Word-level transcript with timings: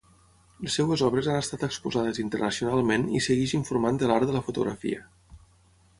Les 0.67 0.77
seves 0.79 1.03
obres 1.07 1.27
han 1.33 1.37
estat 1.41 1.65
exposades 1.67 2.21
internacionalment 2.23 3.07
i 3.19 3.23
segueix 3.27 3.55
informant 3.59 4.01
de 4.05 4.11
l'art 4.13 4.29
de 4.31 4.37
la 4.39 4.43
fotografia. 4.49 5.07